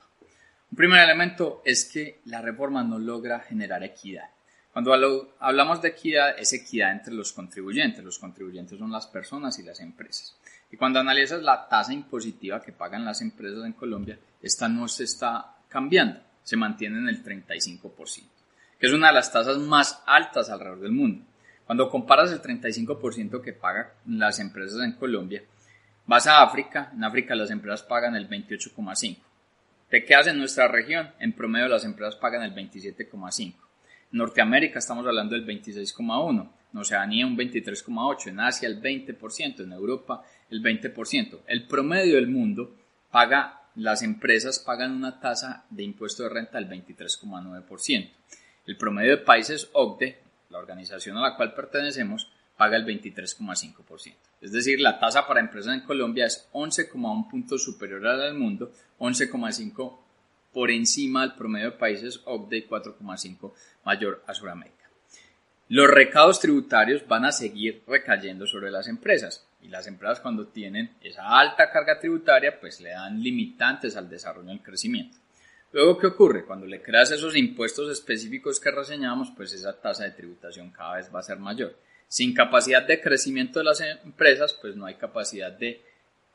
Un 0.70 0.76
primer 0.78 1.04
elemento 1.04 1.62
es 1.66 1.86
que 1.86 2.20
la 2.26 2.42
reforma 2.42 2.84
no 2.84 3.00
logra 3.00 3.40
generar 3.40 3.84
equidad. 3.84 4.30
Cuando 4.74 4.94
hablamos 5.40 5.82
de 5.82 5.88
equidad, 5.90 6.38
es 6.38 6.54
equidad 6.54 6.92
entre 6.92 7.14
los 7.14 7.34
contribuyentes. 7.34 8.04
Los 8.04 8.20
contribuyentes 8.20 8.78
son 8.78 8.92
las 8.92 9.08
personas 9.08 9.58
y 9.58 9.64
las 9.64 9.80
empresas. 9.80 10.38
Y 10.72 10.78
cuando 10.78 11.00
analizas 11.00 11.42
la 11.42 11.68
tasa 11.68 11.94
impositiva 11.94 12.62
que 12.62 12.74
pagan 12.74 13.06
las 13.06 13.22
empresas 13.22 13.66
en 13.66 13.74
Colombia, 13.74 14.20
esta 14.42 14.68
no 14.68 14.88
se 14.88 15.06
está 15.06 15.56
cambiando, 15.70 16.20
se 16.44 16.58
mantiene 16.58 17.00
en 17.00 17.08
el 17.08 17.24
35%, 17.24 18.24
que 18.80 18.86
es 18.86 18.94
una 18.94 19.08
de 19.08 19.14
las 19.14 19.32
tasas 19.32 19.58
más 19.58 20.04
altas 20.06 20.50
alrededor 20.50 20.82
del 20.82 20.92
mundo. 20.92 21.26
Cuando 21.66 21.90
comparas 21.90 22.32
el 22.32 22.42
35% 22.42 23.42
que 23.42 23.54
pagan 23.54 23.88
las 24.06 24.40
empresas 24.40 24.82
en 24.84 24.94
Colombia, 24.94 25.44
vas 26.06 26.28
a 26.28 26.44
África, 26.44 26.92
en 26.94 27.04
África 27.04 27.34
las 27.36 27.50
empresas 27.50 27.84
pagan 27.84 28.16
el 28.16 28.30
28,5%. 28.30 29.18
Te 29.90 30.04
quedas 30.04 30.28
en 30.28 30.38
nuestra 30.38 30.68
región, 30.68 31.12
en 31.20 31.32
promedio 31.32 31.70
las 31.70 31.86
empresas 31.86 32.18
pagan 32.18 32.44
el 32.44 32.54
27,5%. 32.54 33.56
En 34.12 34.18
Norteamérica 34.18 34.80
estamos 34.80 35.06
hablando 35.06 35.34
del 35.36 35.46
26,1%. 35.46 36.50
en 36.74 36.80
Oceanía 36.80 37.26
un 37.26 37.38
23,8%, 37.38 38.28
en 38.28 38.40
Asia 38.42 38.68
el 38.68 38.82
20%, 38.82 39.64
en 39.64 39.72
Europa 39.72 40.24
el 40.50 40.62
20%. 40.62 41.40
El 41.48 41.68
promedio 41.68 42.16
del 42.16 42.28
mundo 42.28 42.76
paga, 43.12 43.62
las 43.76 44.02
empresas 44.02 44.60
pagan 44.60 44.92
una 44.92 45.22
tasa 45.22 45.66
de 45.70 45.84
impuesto 45.84 46.24
de 46.24 46.30
renta 46.30 46.60
del 46.60 46.70
23,9%. 46.70 48.10
El 48.66 48.78
promedio 48.78 49.12
de 49.12 49.24
países 49.24 49.70
OCDE, 49.72 50.20
la 50.50 50.58
organización 50.58 51.16
a 51.18 51.22
la 51.22 51.38
cual 51.38 51.54
pertenecemos, 51.54 52.30
paga 52.58 52.76
el 52.76 52.86
23,5%. 52.86 54.16
Es 54.42 54.52
decir, 54.52 54.82
la 54.82 55.00
tasa 55.00 55.28
para 55.28 55.40
empresas 55.40 55.74
en 55.74 55.82
Colombia 55.82 56.26
es 56.26 56.50
11,1 56.52 57.30
puntos 57.30 57.64
superior 57.64 58.06
a 58.08 58.18
la 58.18 58.26
del 58.26 58.34
mundo, 58.34 58.72
11,5 59.00 59.98
por 60.52 60.72
encima 60.72 61.22
del 61.22 61.36
promedio 61.36 61.72
de 61.72 61.78
países 61.78 62.22
OCDE 62.26 62.58
y 62.58 62.68
4,5 62.68 63.54
mayor 63.86 64.24
a 64.26 64.34
Sudamérica. 64.34 64.78
Los 65.70 65.90
recados 65.90 66.40
tributarios 66.40 67.06
van 67.08 67.26
a 67.26 67.32
seguir 67.32 67.84
recayendo 67.88 68.48
sobre 68.48 68.72
las 68.72 68.88
empresas 68.88 69.46
y 69.62 69.68
las 69.68 69.86
empresas 69.86 70.22
cuando 70.22 70.48
tienen 70.48 70.96
esa 71.02 71.38
alta 71.38 71.70
carga 71.70 72.00
tributaria 72.00 72.60
pues 72.60 72.80
le 72.80 72.92
dan 72.92 73.22
limitantes 73.22 73.98
al 73.98 74.10
desarrollo 74.10 74.50
y 74.50 74.54
al 74.54 74.64
crecimiento. 74.64 75.18
Luego, 75.74 75.98
¿qué 75.98 76.08
ocurre? 76.08 76.46
Cuando 76.46 76.66
le 76.66 76.82
creas 76.82 77.12
esos 77.12 77.36
impuestos 77.36 77.92
específicos 77.92 78.60
que 78.60 78.72
reseñamos, 78.72 79.32
pues 79.36 79.52
esa 79.54 79.80
tasa 79.80 80.06
de 80.06 80.12
tributación 80.12 80.72
cada 80.72 80.96
vez 80.96 81.14
va 81.14 81.20
a 81.20 81.24
ser 81.24 81.38
mayor. 81.38 81.76
Sin 82.08 82.34
capacidad 82.34 82.86
de 82.88 83.02
crecimiento 83.02 83.60
de 83.60 83.66
las 83.66 83.82
empresas, 83.82 84.54
pues 84.54 84.76
no 84.76 84.86
hay 84.86 84.96
capacidad 84.96 85.52
de 85.52 85.82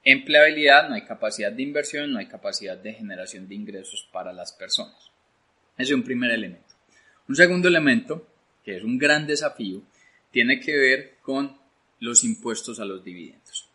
empleabilidad, 0.05 0.89
no 0.89 0.95
hay 0.95 1.03
capacidad 1.03 1.53
de 1.53 1.63
inversión, 1.63 2.13
no 2.13 2.19
hay 2.19 2.27
capacidad 2.27 2.77
de 2.77 2.93
generación 2.93 3.49
de 3.49 3.55
ingresos 3.55 4.09
para 4.13 4.33
las 4.33 4.53
personas. 4.53 5.11
Ese 5.77 5.93
es 5.93 5.97
un 5.97 6.03
primer 6.03 6.31
elemento. 6.31 6.75
Un 7.29 7.37
segundo 7.37 7.69
elemento, 7.69 8.27
que 8.65 8.77
es 8.77 8.85
un 8.85 8.99
gran 8.99 9.27
desafío, 9.27 9.83
tiene 10.31 10.61
que 10.61 10.77
ver 10.77 11.19
con 11.23 11.57
los 12.01 12.25
impuestos 12.25 12.81
a 12.81 12.85
los 12.85 13.05
dividendos. 13.05 13.69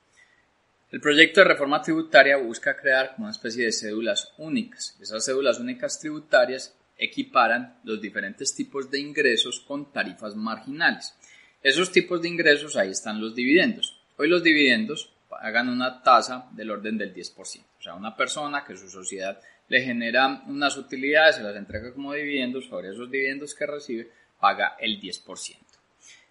El 0.92 1.02
proyecto 1.02 1.42
de 1.42 1.48
reforma 1.48 1.82
tributaria 1.82 2.38
busca 2.38 2.78
crear 2.78 3.16
una 3.18 3.32
especie 3.32 3.66
de 3.66 3.72
cédulas 3.72 4.34
únicas. 4.38 4.98
Esas 5.02 5.26
cédulas 5.26 5.60
únicas 5.60 6.00
tributarias 6.00 6.76
equiparan 6.98 7.80
los 7.84 8.02
diferentes 8.02 8.54
tipos 8.56 8.90
de 8.90 9.00
ingresos 9.00 9.60
con 9.60 9.92
tarifas 9.92 10.36
marginales. 10.36 11.14
Esos 11.62 11.92
tipos 11.92 12.22
de 12.22 12.30
ingresos, 12.30 12.76
ahí 12.76 12.92
están 12.92 13.20
los 13.20 13.36
dividendos. 13.36 14.00
Hoy 14.18 14.30
los 14.30 14.44
dividendos 14.44 15.12
pagan 15.30 15.70
una 15.70 16.02
tasa 16.02 16.48
del 16.52 16.72
orden 16.72 16.98
del 16.98 17.14
10%. 17.14 17.36
O 17.38 17.82
sea, 17.82 17.96
una 17.96 18.16
persona 18.16 18.64
que 18.66 18.78
su 18.78 18.90
sociedad 18.90 19.40
le 19.68 19.82
genera 19.82 20.44
unas 20.48 20.78
utilidades, 20.78 21.38
se 21.38 21.44
las 21.44 21.56
entrega 21.56 21.94
como 21.94 22.14
dividendos, 22.14 22.66
sobre 22.66 22.90
esos 22.90 23.12
dividendos 23.12 23.54
que 23.54 23.66
recibe, 23.66 24.12
paga 24.40 24.76
el 24.80 25.02
10%. 25.02 25.58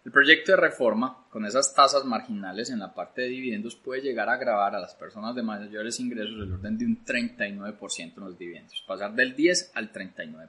El 0.04 0.12
proyecto 0.12 0.52
de 0.52 0.58
reforma, 0.58 1.26
con 1.30 1.44
esas 1.44 1.74
tasas 1.74 2.04
marginales 2.04 2.70
en 2.70 2.78
la 2.78 2.94
parte 2.94 3.22
de 3.22 3.28
dividendos, 3.28 3.74
puede 3.74 4.02
llegar 4.02 4.28
a 4.28 4.34
agravar 4.34 4.76
a 4.76 4.80
las 4.80 4.94
personas 4.94 5.34
de 5.34 5.42
mayores 5.42 5.98
ingresos 5.98 6.38
del 6.38 6.52
orden 6.52 6.78
de 6.78 6.84
un 6.84 7.04
39% 7.04 8.12
en 8.16 8.24
los 8.24 8.38
dividendos, 8.38 8.84
pasar 8.86 9.14
del 9.14 9.34
10 9.34 9.72
al 9.74 9.92
39%. 9.92 10.48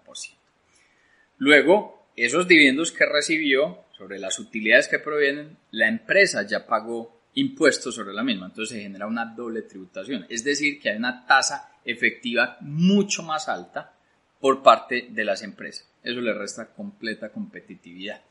Luego, 1.39 1.96
esos 2.25 2.47
dividendos 2.47 2.91
que 2.91 3.05
recibió, 3.05 3.85
sobre 3.97 4.19
las 4.19 4.39
utilidades 4.39 4.87
que 4.87 4.99
provienen, 4.99 5.57
la 5.71 5.87
empresa 5.87 6.45
ya 6.45 6.67
pagó 6.67 7.21
impuestos 7.33 7.95
sobre 7.95 8.13
la 8.13 8.23
misma, 8.23 8.47
entonces 8.47 8.75
se 8.75 8.83
genera 8.83 9.07
una 9.07 9.25
doble 9.25 9.61
tributación, 9.61 10.25
es 10.29 10.43
decir, 10.43 10.79
que 10.79 10.89
hay 10.89 10.97
una 10.97 11.25
tasa 11.25 11.71
efectiva 11.85 12.57
mucho 12.61 13.23
más 13.23 13.47
alta 13.47 13.93
por 14.39 14.61
parte 14.61 15.07
de 15.09 15.23
las 15.23 15.41
empresas. 15.41 15.89
Eso 16.03 16.21
le 16.21 16.33
resta 16.33 16.67
completa 16.73 17.29
competitividad. 17.29 18.21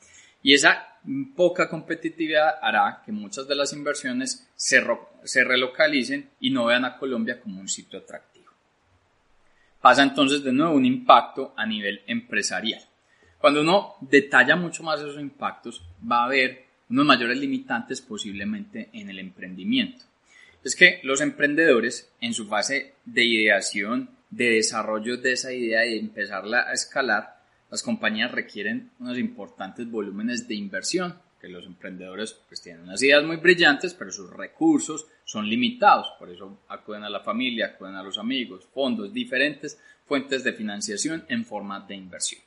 Y 0.43 0.55
esa 0.55 0.99
poca 1.35 1.69
competitividad 1.69 2.59
hará 2.63 3.03
que 3.05 3.13
muchas 3.13 3.49
de 3.49 3.57
las 3.57 3.73
inversiones 3.73 4.49
se, 4.55 4.81
relocalicen 5.45 6.31
y 6.41 6.51
no 6.51 6.67
vean 6.67 6.85
a 6.85 6.99
Colombia 6.99 7.41
como 7.41 7.61
un 7.61 7.69
sitio 7.69 7.99
atractivo. 7.99 8.53
Pasa 9.81 10.03
entonces 10.03 10.43
de 10.43 10.53
nuevo 10.53 10.75
un 10.75 10.85
impacto 10.85 11.53
a 11.57 11.67
nivel 11.67 12.03
empresarial. 12.07 12.81
Cuando 13.39 13.61
uno 13.61 13.95
detalla 14.01 14.57
mucho 14.57 14.83
más 14.83 15.01
esos 15.01 15.21
impactos, 15.21 15.83
va 16.11 16.23
a 16.23 16.25
haber 16.25 16.67
unos 16.89 17.07
mayores 17.07 17.39
limitantes 17.39 18.01
posiblemente 18.01 18.89
en 18.93 19.11
el 19.11 19.19
emprendimiento. 19.19 20.05
Es 20.65 20.75
que 20.75 21.01
los 21.03 21.21
emprendedores 21.21 22.11
en 22.21 22.35
su 22.35 22.47
fase 22.47 22.95
de 23.05 23.25
ideación, 23.25 24.11
de 24.31 24.51
desarrollo 24.51 25.17
de 25.17 25.33
esa 25.33 25.53
idea 25.53 25.87
y 25.87 25.93
de 25.93 26.01
empezarla 26.01 26.69
a 26.69 26.73
escalar, 26.73 27.37
las 27.71 27.83
compañías 27.83 28.33
requieren 28.33 28.91
unos 28.99 29.19
importantes 29.19 29.91
volúmenes 29.91 30.49
de 30.49 30.55
inversión, 30.55 31.19
que 31.41 31.49
los 31.49 31.67
emprendedores 31.67 32.33
pues 32.49 32.63
tienen 32.63 32.83
unas 32.83 33.03
ideas 33.03 33.25
muy 33.25 33.37
brillantes, 33.37 33.95
pero 33.95 34.11
sus 34.11 34.31
recursos 34.31 35.07
son 35.25 35.49
limitados, 35.49 36.13
por 36.19 36.31
eso 36.31 36.61
acuden 36.69 37.05
a 37.05 37.11
la 37.11 37.21
familia, 37.21 37.67
acuden 37.67 37.95
a 37.95 38.03
los 38.03 38.19
amigos, 38.19 38.67
fondos, 38.73 39.13
diferentes 39.13 39.79
fuentes 40.07 40.43
de 40.45 40.53
financiación 40.53 41.25
en 41.29 41.45
forma 41.45 41.81
de 41.81 41.97
inversión. 41.97 42.41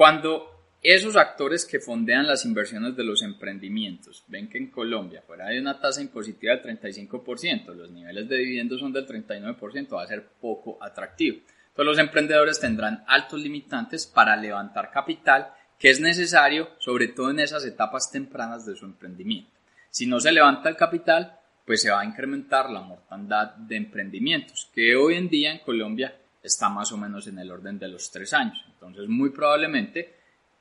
Cuando 0.00 0.78
esos 0.82 1.14
actores 1.14 1.66
que 1.66 1.78
fondean 1.78 2.26
las 2.26 2.46
inversiones 2.46 2.96
de 2.96 3.04
los 3.04 3.22
emprendimientos 3.22 4.24
ven 4.28 4.48
que 4.48 4.56
en 4.56 4.70
Colombia 4.70 5.22
fuera 5.26 5.48
de 5.48 5.60
una 5.60 5.78
tasa 5.78 6.00
impositiva 6.00 6.56
del 6.56 6.80
35%, 6.80 7.74
los 7.74 7.90
niveles 7.90 8.26
de 8.26 8.38
dividendos 8.38 8.80
son 8.80 8.94
del 8.94 9.06
39%, 9.06 9.94
va 9.94 10.04
a 10.04 10.06
ser 10.06 10.26
poco 10.40 10.82
atractivo. 10.82 11.36
Entonces 11.36 11.84
los 11.84 11.98
emprendedores 11.98 12.58
tendrán 12.58 13.04
altos 13.06 13.42
limitantes 13.42 14.06
para 14.06 14.36
levantar 14.36 14.90
capital 14.90 15.52
que 15.78 15.90
es 15.90 16.00
necesario 16.00 16.70
sobre 16.78 17.08
todo 17.08 17.30
en 17.30 17.40
esas 17.40 17.66
etapas 17.66 18.10
tempranas 18.10 18.64
de 18.64 18.76
su 18.76 18.86
emprendimiento. 18.86 19.50
Si 19.90 20.06
no 20.06 20.18
se 20.18 20.32
levanta 20.32 20.70
el 20.70 20.76
capital, 20.76 21.38
pues 21.66 21.82
se 21.82 21.90
va 21.90 22.00
a 22.00 22.06
incrementar 22.06 22.70
la 22.70 22.80
mortandad 22.80 23.48
de 23.54 23.76
emprendimientos, 23.76 24.70
que 24.74 24.96
hoy 24.96 25.16
en 25.16 25.28
día 25.28 25.52
en 25.52 25.58
Colombia 25.58 26.14
está 26.42 26.68
más 26.68 26.92
o 26.92 26.96
menos 26.96 27.26
en 27.26 27.38
el 27.38 27.50
orden 27.50 27.78
de 27.78 27.88
los 27.88 28.10
tres 28.10 28.32
años. 28.32 28.64
Entonces, 28.68 29.08
muy 29.08 29.30
probablemente 29.30 30.20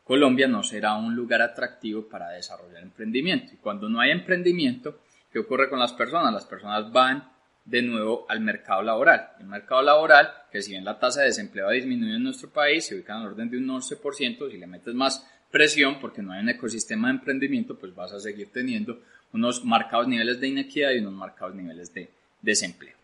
Colombia 0.09 0.48
no 0.48 0.63
será 0.63 0.95
un 0.95 1.15
lugar 1.15 1.41
atractivo 1.43 2.09
para 2.09 2.29
desarrollar 2.29 2.81
emprendimiento. 2.81 3.53
Y 3.53 3.57
cuando 3.57 3.88
no 3.88 4.00
hay 4.00 4.09
emprendimiento, 4.09 5.01
¿qué 5.31 5.38
ocurre 5.38 5.69
con 5.69 5.77
las 5.77 5.93
personas? 5.93 6.33
Las 6.33 6.45
personas 6.45 6.91
van 6.91 7.31
de 7.63 7.83
nuevo 7.83 8.25
al 8.27 8.39
mercado 8.39 8.81
laboral. 8.81 9.29
El 9.39 9.45
mercado 9.45 9.83
laboral, 9.83 10.31
que 10.51 10.63
si 10.63 10.71
bien 10.71 10.83
la 10.83 10.98
tasa 10.98 11.21
de 11.21 11.27
desempleo 11.27 11.67
ha 11.69 11.74
disminuido 11.74 12.17
en 12.17 12.24
nuestro 12.24 12.50
país, 12.50 12.88
se 12.88 12.95
ubica 12.95 13.13
en 13.13 13.21
el 13.21 13.27
orden 13.27 13.51
de 13.51 13.57
un 13.57 13.67
11%, 13.67 14.50
si 14.50 14.57
le 14.57 14.65
metes 14.65 14.95
más 14.95 15.27
presión 15.51 16.00
porque 16.00 16.24
no 16.24 16.31
hay 16.31 16.41
un 16.41 16.50
ecosistema 16.50 17.09
de 17.09 17.15
emprendimiento, 17.15 17.77
pues 17.77 17.93
vas 17.93 18.12
a 18.12 18.19
seguir 18.19 18.51
teniendo 18.51 19.00
unos 19.31 19.63
marcados 19.63 20.07
niveles 20.07 20.39
de 20.39 20.48
inequidad 20.48 20.91
y 20.91 21.00
unos 21.00 21.13
marcados 21.13 21.53
niveles 21.53 21.93
de 21.93 22.09
desempleo. 22.41 22.95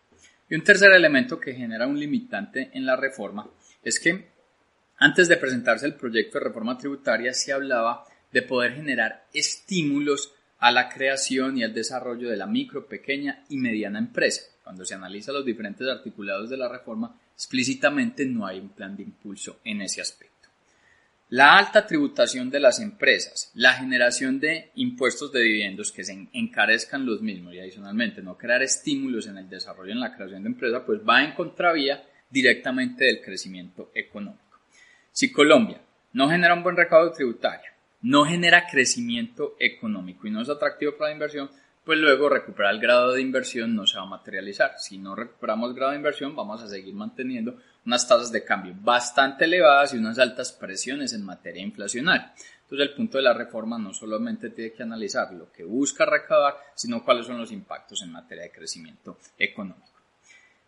Y 0.48 0.54
un 0.54 0.62
tercer 0.62 0.92
elemento 0.92 1.40
que 1.40 1.54
genera 1.54 1.86
un 1.86 1.98
limitante 1.98 2.70
en 2.72 2.86
la 2.86 2.96
reforma 2.96 3.50
es 3.82 3.98
que 3.98 4.26
antes 4.98 5.28
de 5.28 5.36
presentarse 5.36 5.86
el 5.86 5.94
proyecto 5.94 6.38
de 6.38 6.44
reforma 6.44 6.78
tributaria 6.78 7.32
se 7.34 7.52
hablaba 7.52 8.04
de 8.32 8.42
poder 8.42 8.74
generar 8.74 9.26
estímulos 9.32 10.34
a 10.58 10.70
la 10.70 10.88
creación 10.88 11.58
y 11.58 11.64
al 11.64 11.74
desarrollo 11.74 12.30
de 12.30 12.36
la 12.36 12.46
micro, 12.46 12.86
pequeña 12.86 13.44
y 13.48 13.58
mediana 13.58 13.98
empresa. 13.98 14.42
Cuando 14.62 14.84
se 14.84 14.94
analiza 14.94 15.32
los 15.32 15.44
diferentes 15.44 15.86
articulados 15.86 16.48
de 16.48 16.56
la 16.56 16.68
reforma, 16.68 17.18
explícitamente 17.34 18.24
no 18.24 18.46
hay 18.46 18.58
un 18.58 18.70
plan 18.70 18.96
de 18.96 19.02
impulso 19.02 19.60
en 19.64 19.82
ese 19.82 20.00
aspecto. 20.00 20.35
La 21.28 21.58
alta 21.58 21.88
tributación 21.88 22.50
de 22.50 22.60
las 22.60 22.78
empresas, 22.78 23.50
la 23.54 23.72
generación 23.72 24.38
de 24.38 24.70
impuestos 24.76 25.32
de 25.32 25.42
dividendos 25.42 25.90
que 25.90 26.04
se 26.04 26.28
encarezcan 26.32 27.04
los 27.04 27.20
mismos 27.20 27.52
y 27.52 27.58
adicionalmente 27.58 28.22
no 28.22 28.38
crear 28.38 28.62
estímulos 28.62 29.26
en 29.26 29.38
el 29.38 29.48
desarrollo 29.48 29.90
en 29.90 29.98
la 29.98 30.14
creación 30.14 30.44
de 30.44 30.50
empresas, 30.50 30.84
pues 30.86 31.00
va 31.00 31.24
en 31.24 31.32
contravía 31.32 32.04
directamente 32.30 33.06
del 33.06 33.22
crecimiento 33.22 33.90
económico. 33.92 34.60
Si 35.10 35.32
Colombia 35.32 35.80
no 36.12 36.28
genera 36.28 36.54
un 36.54 36.62
buen 36.62 36.76
recaudo 36.76 37.12
tributario, 37.12 37.72
no 38.02 38.24
genera 38.24 38.68
crecimiento 38.68 39.56
económico 39.58 40.28
y 40.28 40.30
no 40.30 40.42
es 40.42 40.48
atractivo 40.48 40.96
para 40.96 41.10
la 41.10 41.14
inversión, 41.14 41.50
pues 41.86 42.00
luego 42.00 42.28
recuperar 42.28 42.74
el 42.74 42.80
grado 42.80 43.12
de 43.12 43.22
inversión 43.22 43.76
no 43.76 43.86
se 43.86 43.96
va 43.96 44.02
a 44.02 44.06
materializar. 44.06 44.72
Si 44.76 44.98
no 44.98 45.14
recuperamos 45.14 45.70
el 45.70 45.76
grado 45.76 45.92
de 45.92 45.98
inversión, 45.98 46.34
vamos 46.34 46.60
a 46.60 46.68
seguir 46.68 46.92
manteniendo 46.92 47.58
unas 47.86 48.08
tasas 48.08 48.32
de 48.32 48.42
cambio 48.42 48.74
bastante 48.80 49.44
elevadas 49.44 49.94
y 49.94 49.98
unas 49.98 50.18
altas 50.18 50.50
presiones 50.50 51.12
en 51.12 51.24
materia 51.24 51.62
inflacionaria. 51.62 52.34
Entonces 52.62 52.88
el 52.88 52.94
punto 52.96 53.18
de 53.18 53.22
la 53.22 53.34
reforma 53.34 53.78
no 53.78 53.94
solamente 53.94 54.50
tiene 54.50 54.72
que 54.72 54.82
analizar 54.82 55.32
lo 55.32 55.52
que 55.52 55.62
busca 55.62 56.04
recaudar, 56.04 56.56
sino 56.74 57.04
cuáles 57.04 57.26
son 57.26 57.38
los 57.38 57.52
impactos 57.52 58.02
en 58.02 58.10
materia 58.10 58.42
de 58.42 58.50
crecimiento 58.50 59.18
económico. 59.38 59.86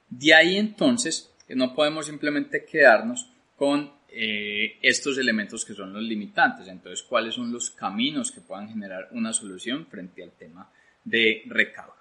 De 0.08 0.32
ahí 0.32 0.56
entonces 0.56 1.34
no 1.48 1.74
podemos 1.74 2.06
simplemente 2.06 2.64
quedarnos 2.64 3.28
con 3.56 3.90
eh, 4.08 4.78
estos 4.82 5.18
elementos 5.18 5.64
que 5.64 5.74
son 5.74 5.92
los 5.92 6.02
limitantes. 6.04 6.68
Entonces, 6.68 7.02
¿cuáles 7.02 7.34
son 7.34 7.50
los 7.50 7.72
caminos 7.72 8.30
que 8.30 8.40
puedan 8.40 8.68
generar 8.68 9.08
una 9.10 9.32
solución 9.32 9.84
frente 9.86 10.22
al 10.22 10.30
tema 10.30 10.70
de 11.08 11.42
recaudo. 11.46 11.98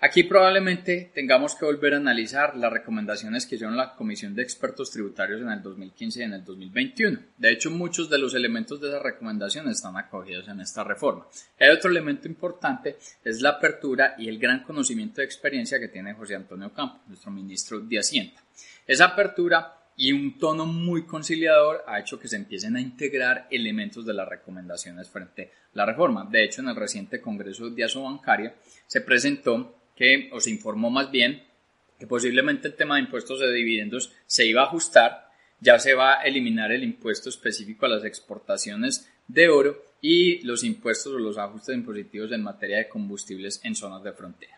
Aquí 0.00 0.22
probablemente 0.22 1.10
tengamos 1.12 1.56
que 1.56 1.64
volver 1.64 1.94
a 1.94 1.96
analizar 1.96 2.56
las 2.56 2.72
recomendaciones 2.72 3.46
que 3.46 3.56
hicieron 3.56 3.76
la 3.76 3.96
Comisión 3.96 4.32
de 4.32 4.42
Expertos 4.42 4.92
Tributarios 4.92 5.40
en 5.40 5.48
el 5.48 5.60
2015 5.60 6.20
y 6.20 6.22
en 6.22 6.34
el 6.34 6.44
2021. 6.44 7.18
De 7.36 7.50
hecho, 7.50 7.72
muchos 7.72 8.08
de 8.08 8.18
los 8.18 8.32
elementos 8.34 8.80
de 8.80 8.90
esas 8.90 9.02
recomendaciones 9.02 9.76
están 9.76 9.96
acogidos 9.96 10.46
en 10.46 10.60
esta 10.60 10.84
reforma. 10.84 11.26
Hay 11.58 11.70
otro 11.70 11.90
elemento 11.90 12.28
importante, 12.28 12.96
es 13.24 13.42
la 13.42 13.50
apertura 13.50 14.14
y 14.16 14.28
el 14.28 14.38
gran 14.38 14.62
conocimiento 14.62 15.20
de 15.20 15.24
experiencia 15.24 15.80
que 15.80 15.88
tiene 15.88 16.14
José 16.14 16.36
Antonio 16.36 16.72
Campos, 16.72 17.00
nuestro 17.08 17.32
ministro 17.32 17.80
de 17.80 17.98
Hacienda. 17.98 18.40
Esa 18.86 19.06
apertura 19.06 19.77
y 20.00 20.12
un 20.12 20.38
tono 20.38 20.64
muy 20.64 21.04
conciliador 21.04 21.82
ha 21.88 21.98
hecho 21.98 22.20
que 22.20 22.28
se 22.28 22.36
empiecen 22.36 22.76
a 22.76 22.80
integrar 22.80 23.48
elementos 23.50 24.06
de 24.06 24.14
las 24.14 24.28
recomendaciones 24.28 25.10
frente 25.10 25.50
a 25.74 25.78
la 25.78 25.86
reforma. 25.86 26.24
De 26.30 26.44
hecho, 26.44 26.62
en 26.62 26.68
el 26.68 26.76
reciente 26.76 27.20
Congreso 27.20 27.68
de 27.68 27.82
Aso 27.82 28.04
Bancaria 28.04 28.54
se 28.86 29.00
presentó 29.00 29.74
que, 29.96 30.30
o 30.32 30.38
se 30.38 30.50
informó 30.50 30.88
más 30.88 31.10
bien, 31.10 31.42
que 31.98 32.06
posiblemente 32.06 32.68
el 32.68 32.76
tema 32.76 32.94
de 32.94 33.02
impuestos 33.02 33.40
de 33.40 33.52
dividendos 33.52 34.12
se 34.24 34.46
iba 34.46 34.62
a 34.62 34.66
ajustar, 34.66 35.32
ya 35.58 35.80
se 35.80 35.94
va 35.94 36.20
a 36.20 36.22
eliminar 36.22 36.70
el 36.70 36.84
impuesto 36.84 37.28
específico 37.28 37.84
a 37.84 37.88
las 37.88 38.04
exportaciones 38.04 39.10
de 39.26 39.48
oro 39.48 39.82
y 40.00 40.46
los 40.46 40.62
impuestos 40.62 41.12
o 41.12 41.18
los 41.18 41.38
ajustes 41.38 41.74
impositivos 41.74 42.30
en 42.30 42.44
materia 42.44 42.78
de 42.78 42.88
combustibles 42.88 43.60
en 43.64 43.74
zonas 43.74 44.04
de 44.04 44.12
frontera. 44.12 44.57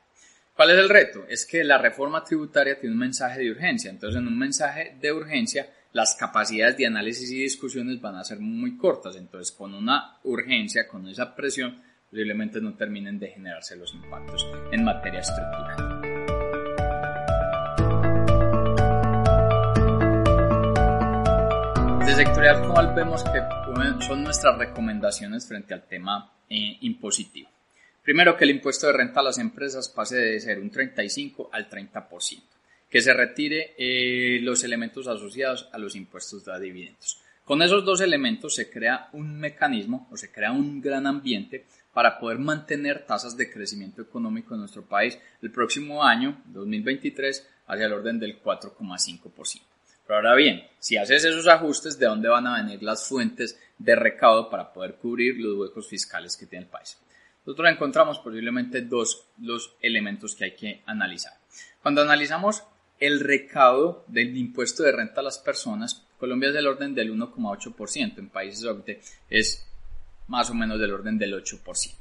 ¿Cuál 0.60 0.72
es 0.72 0.78
el 0.78 0.90
reto? 0.90 1.24
Es 1.26 1.46
que 1.46 1.64
la 1.64 1.78
reforma 1.78 2.22
tributaria 2.22 2.78
tiene 2.78 2.92
un 2.92 3.00
mensaje 3.00 3.40
de 3.40 3.50
urgencia, 3.50 3.90
entonces 3.90 4.20
en 4.20 4.28
un 4.28 4.38
mensaje 4.38 4.94
de 5.00 5.10
urgencia 5.10 5.66
las 5.94 6.14
capacidades 6.16 6.76
de 6.76 6.84
análisis 6.84 7.30
y 7.30 7.40
discusiones 7.40 7.98
van 7.98 8.16
a 8.16 8.24
ser 8.24 8.40
muy 8.40 8.76
cortas, 8.76 9.16
entonces 9.16 9.56
con 9.56 9.72
una 9.72 10.18
urgencia, 10.22 10.86
con 10.86 11.08
esa 11.08 11.34
presión, 11.34 11.82
posiblemente 12.10 12.60
no 12.60 12.74
terminen 12.74 13.18
de 13.18 13.28
generarse 13.28 13.74
los 13.74 13.94
impactos 13.94 14.46
en 14.70 14.84
materia 14.84 15.20
estructural. 15.20 16.00
Desde 22.00 22.16
sectorial 22.16 22.56
actual 22.56 22.94
vemos 22.94 23.24
que 23.24 24.04
son 24.06 24.24
nuestras 24.24 24.58
recomendaciones 24.58 25.48
frente 25.48 25.72
al 25.72 25.88
tema 25.88 26.30
eh, 26.50 26.76
impositivo. 26.82 27.48
Primero, 28.02 28.36
que 28.36 28.44
el 28.44 28.50
impuesto 28.50 28.86
de 28.86 28.94
renta 28.94 29.20
a 29.20 29.24
las 29.24 29.38
empresas 29.38 29.88
pase 29.88 30.16
de 30.16 30.40
ser 30.40 30.58
un 30.58 30.70
35 30.70 31.50
al 31.52 31.68
30%, 31.68 32.42
que 32.88 33.02
se 33.02 33.12
retire 33.12 33.74
eh, 33.76 34.40
los 34.42 34.64
elementos 34.64 35.06
asociados 35.06 35.68
a 35.72 35.78
los 35.78 35.94
impuestos 35.94 36.44
de 36.44 36.58
dividendos. 36.58 37.20
Con 37.44 37.62
esos 37.62 37.84
dos 37.84 38.00
elementos 38.00 38.54
se 38.54 38.70
crea 38.70 39.08
un 39.12 39.38
mecanismo 39.38 40.08
o 40.10 40.16
se 40.16 40.30
crea 40.30 40.52
un 40.52 40.80
gran 40.80 41.06
ambiente 41.06 41.66
para 41.92 42.18
poder 42.18 42.38
mantener 42.38 43.04
tasas 43.04 43.36
de 43.36 43.50
crecimiento 43.50 44.00
económico 44.00 44.54
en 44.54 44.60
nuestro 44.60 44.82
país 44.82 45.18
el 45.42 45.50
próximo 45.50 46.02
año, 46.02 46.40
2023, 46.46 47.48
hacia 47.66 47.86
el 47.86 47.92
orden 47.92 48.18
del 48.18 48.40
4,5%. 48.42 49.62
Pero 50.06 50.16
ahora 50.16 50.34
bien, 50.34 50.64
si 50.78 50.96
haces 50.96 51.24
esos 51.24 51.46
ajustes, 51.48 51.98
¿de 51.98 52.06
dónde 52.06 52.28
van 52.28 52.46
a 52.46 52.62
venir 52.62 52.82
las 52.82 53.06
fuentes 53.06 53.58
de 53.78 53.94
recaudo 53.94 54.48
para 54.48 54.72
poder 54.72 54.94
cubrir 54.94 55.36
los 55.36 55.56
huecos 55.56 55.88
fiscales 55.88 56.36
que 56.36 56.46
tiene 56.46 56.64
el 56.64 56.70
país? 56.70 56.98
Nosotros 57.50 57.72
encontramos 57.72 58.20
posiblemente 58.20 58.82
dos 58.82 59.24
los 59.40 59.74
elementos 59.82 60.36
que 60.36 60.44
hay 60.44 60.54
que 60.54 60.82
analizar. 60.86 61.32
Cuando 61.82 62.00
analizamos 62.00 62.62
el 63.00 63.18
recaudo 63.18 64.04
del 64.06 64.36
impuesto 64.36 64.84
de 64.84 64.92
renta 64.92 65.20
a 65.20 65.24
las 65.24 65.38
personas, 65.38 66.06
Colombia 66.16 66.50
es 66.50 66.54
del 66.54 66.68
orden 66.68 66.94
del 66.94 67.12
1,8%, 67.12 68.18
en 68.18 68.28
países 68.28 68.64
OCDE 68.64 69.00
es 69.28 69.66
más 70.28 70.48
o 70.50 70.54
menos 70.54 70.78
del 70.78 70.92
orden 70.92 71.18
del 71.18 71.34
8%. 71.34 71.96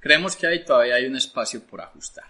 Creemos 0.00 0.36
que 0.36 0.46
ahí 0.46 0.66
todavía 0.66 0.96
hay 0.96 1.06
un 1.06 1.16
espacio 1.16 1.62
por 1.64 1.80
ajustar. 1.80 2.26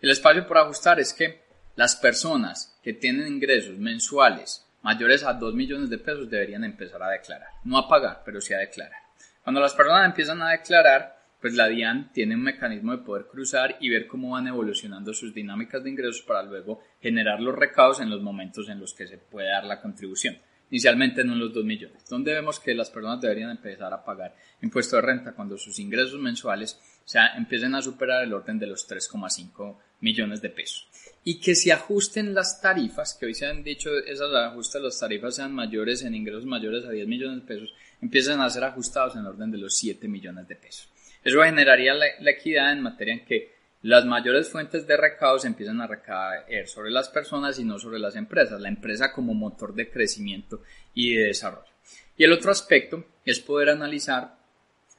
El 0.00 0.10
espacio 0.10 0.46
por 0.46 0.56
ajustar 0.56 0.98
es 0.98 1.12
que 1.12 1.42
las 1.74 1.96
personas 1.96 2.78
que 2.82 2.94
tienen 2.94 3.26
ingresos 3.26 3.76
mensuales 3.76 4.64
mayores 4.80 5.22
a 5.22 5.34
2 5.34 5.52
millones 5.52 5.90
de 5.90 5.98
pesos 5.98 6.30
deberían 6.30 6.64
empezar 6.64 7.02
a 7.02 7.10
declarar. 7.10 7.50
No 7.64 7.76
a 7.76 7.86
pagar, 7.86 8.22
pero 8.24 8.40
sí 8.40 8.54
a 8.54 8.58
declarar. 8.58 9.02
Cuando 9.44 9.60
las 9.60 9.74
personas 9.74 10.06
empiezan 10.06 10.40
a 10.40 10.52
declarar, 10.52 11.15
pues 11.40 11.54
la 11.54 11.68
DIAN 11.68 12.12
tiene 12.12 12.34
un 12.34 12.42
mecanismo 12.42 12.92
de 12.92 13.04
poder 13.04 13.26
cruzar 13.26 13.76
y 13.80 13.88
ver 13.88 14.06
cómo 14.06 14.30
van 14.30 14.48
evolucionando 14.48 15.12
sus 15.12 15.34
dinámicas 15.34 15.84
de 15.84 15.90
ingresos 15.90 16.22
para 16.22 16.42
luego 16.42 16.80
generar 17.00 17.40
los 17.40 17.54
recaudos 17.54 18.00
en 18.00 18.10
los 18.10 18.22
momentos 18.22 18.68
en 18.68 18.80
los 18.80 18.94
que 18.94 19.06
se 19.06 19.18
puede 19.18 19.48
dar 19.48 19.64
la 19.64 19.80
contribución 19.80 20.36
inicialmente 20.70 21.24
no 21.24 21.34
en 21.34 21.40
los 21.40 21.52
2 21.52 21.64
millones, 21.64 22.04
donde 22.08 22.32
vemos 22.32 22.58
que 22.58 22.74
las 22.74 22.90
personas 22.90 23.20
deberían 23.20 23.50
empezar 23.50 23.92
a 23.92 24.04
pagar 24.04 24.34
impuesto 24.62 24.96
de 24.96 25.02
renta 25.02 25.32
cuando 25.32 25.56
sus 25.56 25.78
ingresos 25.78 26.20
mensuales 26.20 26.78
o 27.06 27.38
empiecen 27.38 27.74
a 27.74 27.82
superar 27.82 28.24
el 28.24 28.32
orden 28.32 28.58
de 28.58 28.66
los 28.66 28.88
3,5 28.88 29.78
millones 30.00 30.42
de 30.42 30.50
pesos. 30.50 30.88
Y 31.22 31.40
que 31.40 31.54
se 31.54 31.72
ajusten 31.72 32.34
las 32.34 32.60
tarifas, 32.60 33.14
que 33.14 33.26
hoy 33.26 33.34
se 33.34 33.46
han 33.46 33.62
dicho 33.62 33.90
esos 33.98 34.34
ajustes 34.34 34.82
las 34.82 34.98
tarifas 34.98 35.36
sean 35.36 35.52
mayores 35.52 36.02
en 36.02 36.14
ingresos 36.14 36.46
mayores 36.46 36.84
a 36.84 36.90
10 36.90 37.06
millones 37.06 37.42
de 37.42 37.46
pesos, 37.46 37.74
empiecen 38.00 38.40
a 38.40 38.50
ser 38.50 38.64
ajustados 38.64 39.14
en 39.14 39.20
el 39.20 39.28
orden 39.28 39.50
de 39.50 39.58
los 39.58 39.76
7 39.76 40.08
millones 40.08 40.48
de 40.48 40.56
pesos. 40.56 40.88
Eso 41.26 41.42
generaría 41.42 41.92
la 41.92 42.30
equidad 42.30 42.72
en 42.72 42.82
materia 42.82 43.14
en 43.14 43.24
que 43.24 43.56
las 43.82 44.04
mayores 44.04 44.48
fuentes 44.48 44.86
de 44.86 44.96
recaudo 44.96 45.40
se 45.40 45.48
empiezan 45.48 45.80
a 45.80 45.88
recaer 45.88 46.68
sobre 46.68 46.92
las 46.92 47.08
personas 47.08 47.58
y 47.58 47.64
no 47.64 47.80
sobre 47.80 47.98
las 47.98 48.14
empresas, 48.14 48.60
la 48.60 48.68
empresa 48.68 49.12
como 49.12 49.34
motor 49.34 49.74
de 49.74 49.90
crecimiento 49.90 50.62
y 50.94 51.16
de 51.16 51.24
desarrollo. 51.24 51.72
Y 52.16 52.22
el 52.22 52.32
otro 52.32 52.52
aspecto 52.52 53.04
es 53.24 53.40
poder 53.40 53.70
analizar 53.70 54.36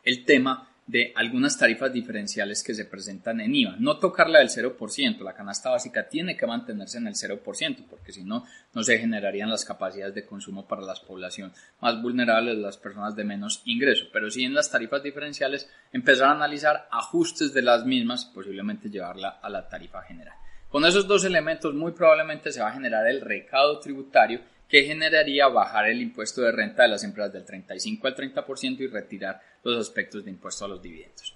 el 0.03 0.25
tema 0.25 0.69
de 0.87 1.11
algunas 1.15 1.57
tarifas 1.57 1.91
diferenciales 1.91 2.63
que 2.63 2.73
se 2.73 2.85
presentan 2.85 3.41
en 3.41 3.53
IVA. 3.53 3.75
No 3.77 3.99
tocarla 3.99 4.39
del 4.39 4.49
0%, 4.49 5.19
la 5.19 5.33
canasta 5.33 5.69
básica 5.69 6.07
tiene 6.07 6.37
que 6.37 6.47
mantenerse 6.47 6.97
en 6.97 7.07
el 7.07 7.13
0%, 7.13 7.85
porque 7.89 8.13
si 8.13 8.23
no, 8.23 8.45
no 8.73 8.83
se 8.83 8.97
generarían 8.97 9.49
las 9.49 9.65
capacidades 9.65 10.15
de 10.15 10.25
consumo 10.25 10.65
para 10.65 10.81
las 10.81 11.01
poblaciones 11.01 11.57
más 11.81 12.01
vulnerables, 12.01 12.57
las 12.57 12.77
personas 12.77 13.15
de 13.17 13.25
menos 13.25 13.61
ingreso. 13.65 14.05
Pero 14.13 14.31
sí 14.31 14.45
en 14.45 14.53
las 14.53 14.71
tarifas 14.71 15.03
diferenciales 15.03 15.69
empezar 15.91 16.29
a 16.29 16.31
analizar 16.31 16.87
ajustes 16.89 17.53
de 17.53 17.61
las 17.61 17.85
mismas, 17.85 18.23
posiblemente 18.25 18.89
llevarla 18.89 19.39
a 19.41 19.49
la 19.49 19.67
tarifa 19.67 20.01
general. 20.03 20.35
Con 20.69 20.85
esos 20.85 21.07
dos 21.07 21.25
elementos 21.25 21.73
muy 21.73 21.91
probablemente 21.91 22.51
se 22.51 22.61
va 22.61 22.69
a 22.69 22.73
generar 22.73 23.07
el 23.07 23.21
recaudo 23.21 23.79
tributario 23.79 24.41
que 24.67 24.83
generaría 24.83 25.47
bajar 25.47 25.87
el 25.87 26.01
impuesto 26.01 26.41
de 26.41 26.51
renta 26.51 26.83
de 26.83 26.89
las 26.89 27.03
empresas 27.03 27.33
del 27.33 27.45
35 27.45 28.07
al 28.07 28.15
30% 28.15 28.79
y 28.79 28.87
retirar 28.87 29.41
los 29.63 29.77
aspectos 29.77 30.25
de 30.25 30.31
impuesto 30.31 30.65
a 30.65 30.67
los 30.67 30.81
dividendos. 30.81 31.33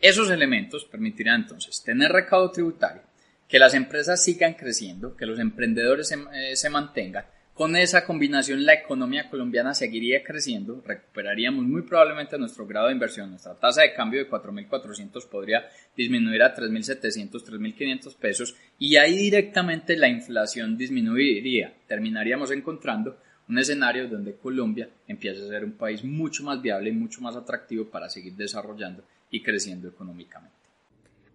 Esos 0.00 0.30
elementos 0.30 0.84
permitirán 0.86 1.42
entonces 1.42 1.82
tener 1.82 2.10
recaudo 2.10 2.50
tributario, 2.50 3.02
que 3.46 3.58
las 3.58 3.74
empresas 3.74 4.22
sigan 4.22 4.54
creciendo, 4.54 5.16
que 5.16 5.26
los 5.26 5.38
emprendedores 5.38 6.08
se, 6.08 6.16
eh, 6.32 6.56
se 6.56 6.70
mantengan 6.70 7.26
con 7.60 7.76
esa 7.76 8.06
combinación, 8.06 8.64
la 8.64 8.72
economía 8.72 9.28
colombiana 9.28 9.74
seguiría 9.74 10.24
creciendo, 10.24 10.82
recuperaríamos 10.82 11.62
muy 11.62 11.82
probablemente 11.82 12.38
nuestro 12.38 12.66
grado 12.66 12.86
de 12.86 12.94
inversión. 12.94 13.28
Nuestra 13.28 13.54
tasa 13.54 13.82
de 13.82 13.92
cambio 13.92 14.24
de 14.24 14.30
4.400 14.30 15.28
podría 15.28 15.68
disminuir 15.94 16.42
a 16.42 16.54
3.700, 16.54 17.30
3.500 17.30 18.16
pesos 18.16 18.56
y 18.78 18.96
ahí 18.96 19.14
directamente 19.14 19.94
la 19.98 20.08
inflación 20.08 20.78
disminuiría. 20.78 21.74
Terminaríamos 21.86 22.50
encontrando 22.50 23.18
un 23.46 23.58
escenario 23.58 24.08
donde 24.08 24.36
Colombia 24.36 24.88
empieza 25.06 25.44
a 25.44 25.48
ser 25.48 25.62
un 25.62 25.72
país 25.72 26.02
mucho 26.02 26.42
más 26.42 26.62
viable 26.62 26.88
y 26.88 26.94
mucho 26.94 27.20
más 27.20 27.36
atractivo 27.36 27.84
para 27.90 28.08
seguir 28.08 28.36
desarrollando 28.36 29.04
y 29.30 29.42
creciendo 29.42 29.86
económicamente. 29.86 30.56